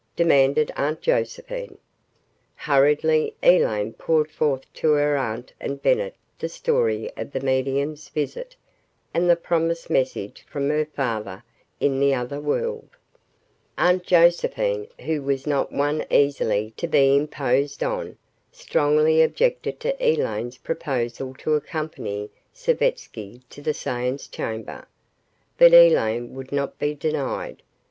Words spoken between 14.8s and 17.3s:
who was not one easily to be